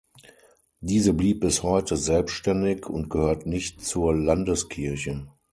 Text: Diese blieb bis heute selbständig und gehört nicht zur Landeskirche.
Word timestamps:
Diese 0.79 1.13
blieb 1.13 1.41
bis 1.41 1.61
heute 1.61 1.95
selbständig 1.95 2.87
und 2.89 3.11
gehört 3.11 3.45
nicht 3.45 3.85
zur 3.85 4.15
Landeskirche. 4.15 5.27